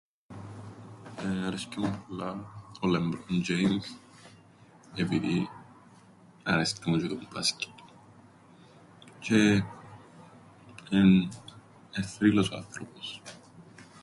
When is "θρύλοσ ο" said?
12.03-12.55